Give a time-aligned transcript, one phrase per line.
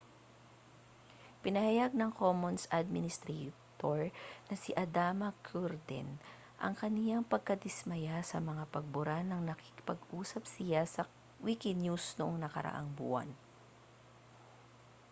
[1.37, 4.01] ipinahayag ng commons administrator
[4.49, 6.07] na si adama cuerden
[6.63, 11.01] ang kaniyang pagkadismaya sa mga pagbura nang nakipag-usap siya sa
[11.45, 13.29] wikinews noong nakaraang buwan